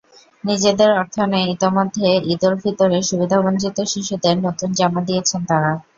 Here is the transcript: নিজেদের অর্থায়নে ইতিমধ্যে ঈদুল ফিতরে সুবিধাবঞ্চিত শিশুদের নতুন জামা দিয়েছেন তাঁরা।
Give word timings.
নিজেদের 0.43 0.89
অর্থায়নে 0.93 1.41
ইতিমধ্যে 1.53 2.07
ঈদুল 2.27 2.53
ফিতরে 2.63 2.97
সুবিধাবঞ্চিত 3.09 3.77
শিশুদের 3.85 4.35
নতুন 4.45 4.69
জামা 4.79 5.01
দিয়েছেন 5.07 5.41
তাঁরা। 5.49 5.71